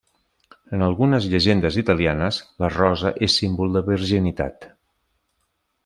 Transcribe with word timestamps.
En 0.77 0.83
algunes 0.85 1.27
llegendes 1.33 1.77
italianes, 1.83 2.41
la 2.65 2.73
rosa 2.77 3.13
és 3.29 3.39
símbol 3.43 3.79
de 3.79 3.87
virginitat. 3.93 4.71